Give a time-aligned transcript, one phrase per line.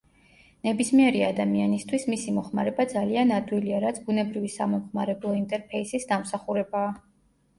[0.67, 6.89] ნებისმიერი ადამიანისთვის მისი მოხმარება ძალიან ადვილია, რაც ბუნებრივი სამომხმარებლო ინტერფეისის დამსახურებაა.